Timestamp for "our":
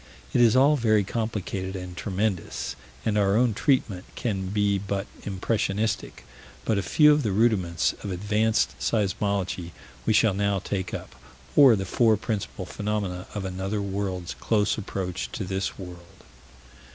3.19-3.37